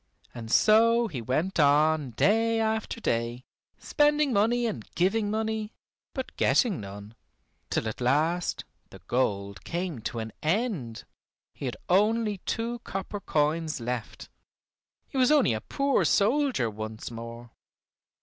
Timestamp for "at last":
7.87-8.65